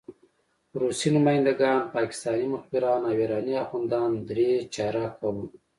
روسي 0.81 1.07
نماینده 1.15 1.53
ګان، 1.59 1.79
پاکستاني 1.95 2.47
مخبران 2.55 3.01
او 3.07 3.13
ایراني 3.19 3.53
اخندان 3.65 4.09
درې 4.29 4.49
چارکه 4.73 5.27
وو. 5.35 5.43